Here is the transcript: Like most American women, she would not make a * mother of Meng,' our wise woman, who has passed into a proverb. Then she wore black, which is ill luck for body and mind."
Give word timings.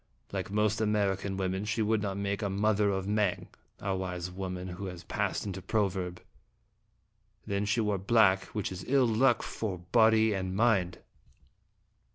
Like 0.31 0.49
most 0.49 0.81
American 0.81 1.37
women, 1.37 1.63
she 1.63 1.83
would 1.83 2.01
not 2.01 2.17
make 2.17 2.41
a 2.41 2.49
* 2.49 2.49
mother 2.63 2.89
of 2.89 3.07
Meng,' 3.07 3.49
our 3.79 3.95
wise 3.95 4.31
woman, 4.31 4.69
who 4.69 4.87
has 4.87 5.03
passed 5.03 5.45
into 5.45 5.59
a 5.59 5.61
proverb. 5.61 6.19
Then 7.45 7.65
she 7.65 7.81
wore 7.81 7.99
black, 7.99 8.45
which 8.45 8.71
is 8.71 8.83
ill 8.87 9.05
luck 9.05 9.43
for 9.43 9.77
body 9.77 10.33
and 10.33 10.55
mind." 10.55 10.97